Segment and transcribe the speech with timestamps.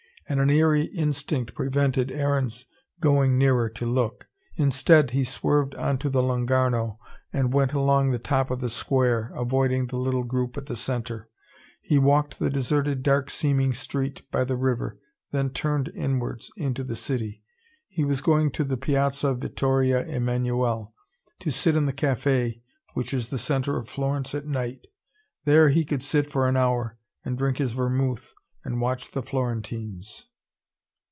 [0.29, 2.65] And an eerie instinct prevented Aaron's
[3.01, 4.27] going nearer to look.
[4.55, 6.99] Instead, he swerved on to the Lungarno,
[7.33, 11.27] and went along the top of the square, avoiding the little group in the centre.
[11.81, 14.97] He walked the deserted dark seeming street by the river,
[15.31, 17.43] then turned inwards, into the city.
[17.89, 20.93] He was going to the Piazza Vittoria Emmanuele,
[21.39, 22.61] to sit in the cafe
[22.93, 24.87] which is the centre of Florence at night.
[25.43, 28.33] There he could sit for an hour, and drink his vermouth
[28.63, 30.27] and watch the Florentines.